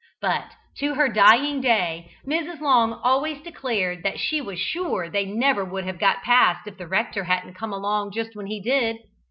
[0.19, 2.59] But to her dying day, Mrs.
[2.59, 6.87] Long always declared that she was sure they never would have got past if the
[6.87, 8.97] rector hadn't come along just when he did.